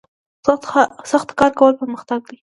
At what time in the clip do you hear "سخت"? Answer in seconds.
1.11-1.29